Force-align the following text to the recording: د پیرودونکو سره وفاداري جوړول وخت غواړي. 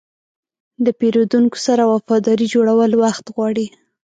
د 0.85 0.87
پیرودونکو 0.99 1.57
سره 1.67 1.83
وفاداري 1.93 2.45
جوړول 2.53 2.91
وخت 3.03 3.25
غواړي. 3.35 3.67